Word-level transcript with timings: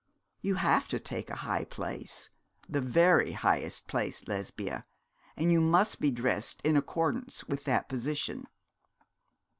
You 0.41 0.55
have 0.55 0.87
to 0.87 0.99
take 0.99 1.29
a 1.29 1.35
high 1.45 1.63
place, 1.63 2.31
the 2.67 2.81
very 2.81 3.33
highest 3.33 3.85
place, 3.85 4.27
Lesbia; 4.27 4.83
and 5.37 5.51
you 5.51 5.61
must 5.61 5.99
be 6.01 6.09
dressed 6.09 6.59
in 6.63 6.75
accordance 6.75 7.43
with 7.43 7.65
that 7.65 7.87
position.' 7.87 8.47